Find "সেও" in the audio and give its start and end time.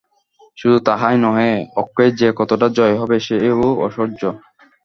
3.27-3.67